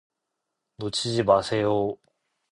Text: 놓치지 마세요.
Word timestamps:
놓치지 0.77 1.21
마세요. 1.21 1.95